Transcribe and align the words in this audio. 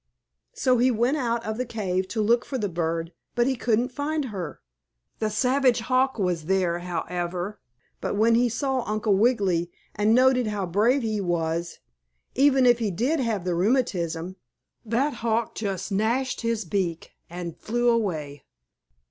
So 0.55 0.79
he 0.79 0.89
went 0.89 1.17
out 1.17 1.45
of 1.45 1.59
the 1.59 1.63
cave 1.67 2.07
to 2.07 2.23
look 2.23 2.43
for 2.43 2.57
the 2.57 2.67
bird, 2.67 3.13
but 3.35 3.45
he 3.45 3.55
couldn't 3.55 3.91
find 3.91 4.25
her. 4.33 4.59
The 5.19 5.29
savage 5.29 5.81
hawk 5.81 6.17
was 6.17 6.45
there, 6.45 6.79
however, 6.79 7.59
but 7.99 8.15
when 8.15 8.33
he 8.33 8.49
saw 8.49 8.81
Uncle 8.87 9.13
Wiggily 9.13 9.69
and 9.93 10.15
noted 10.15 10.47
how 10.47 10.65
brave 10.65 11.03
he 11.03 11.21
was, 11.21 11.77
even 12.33 12.65
if 12.65 12.79
he 12.79 12.89
did 12.89 13.19
have 13.19 13.45
the 13.45 13.53
rheumatism, 13.53 14.37
that 14.83 15.13
hawk 15.21 15.53
just 15.53 15.91
gnashed 15.91 16.41
his 16.41 16.65
beak 16.65 17.11
and 17.29 17.55
flew 17.55 17.87
away. 17.87 18.43